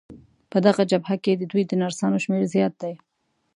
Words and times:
په 0.51 0.57
دغه 0.65 0.83
جبهه 0.91 1.15
کې 1.23 1.33
د 1.35 1.43
دوی 1.51 1.63
د 1.67 1.71
نرسانو 1.81 2.17
شمېر 2.23 2.43
زیات 2.53 2.73
دی. 2.81 2.93